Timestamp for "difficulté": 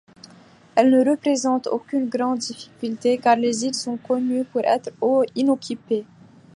2.39-3.19